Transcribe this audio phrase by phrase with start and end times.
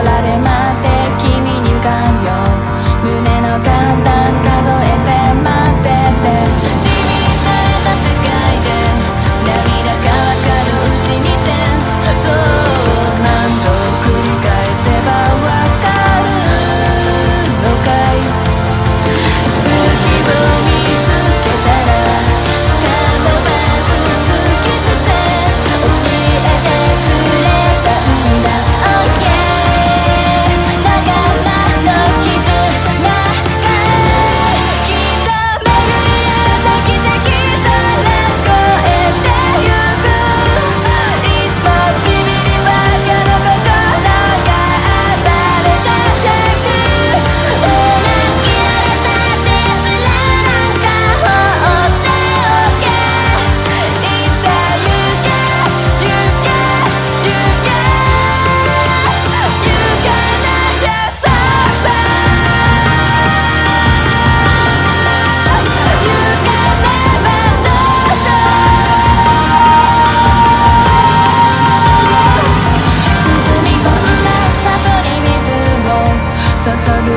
[0.00, 0.49] volaré más.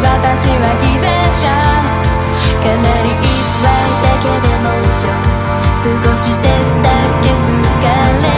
[0.00, 1.06] 私は偽善
[1.42, 1.50] 者。
[2.62, 3.66] かなり偽り
[4.02, 5.10] だけでも少し
[5.82, 6.46] 少しで
[6.82, 6.88] だ
[7.22, 7.42] け疲
[8.22, 8.37] れ。